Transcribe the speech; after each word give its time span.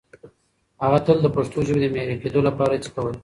هغه 0.83 0.99
تل 1.05 1.17
د 1.21 1.27
پښتو 1.35 1.57
ژبې 1.67 1.79
د 1.81 1.85
معیاري 1.93 2.15
کېدو 2.23 2.39
لپاره 2.47 2.71
هڅې 2.75 2.89
کولې. 2.95 3.17